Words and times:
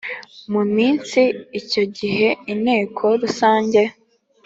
Mu 0.51 0.61
minsi 0.75 1.21
icyo 1.59 1.83
gihe 1.97 2.27
inteko 2.53 3.05
rusange 3.21 3.81